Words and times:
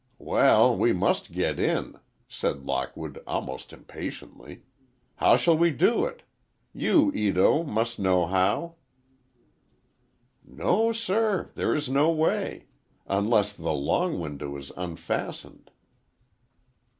"Well, 0.17 0.75
we 0.75 0.93
must 0.93 1.31
get 1.31 1.59
in," 1.59 1.99
said 2.27 2.65
Lockwood, 2.65 3.21
almost 3.27 3.71
impatiently. 3.71 4.63
"How 5.17 5.37
shall 5.37 5.55
we 5.55 5.69
do 5.69 6.05
it? 6.05 6.23
You, 6.73 7.11
Ito, 7.13 7.61
must 7.65 7.99
know 7.99 8.25
how." 8.25 8.77
"No, 10.43 10.91
sir, 10.91 11.51
there 11.53 11.75
is 11.75 11.87
no 11.87 12.09
way. 12.09 12.65
Unless, 13.05 13.53
the 13.53 13.73
long 13.75 14.19
window 14.19 14.57
is 14.57 14.71
unfastened." 14.75 15.69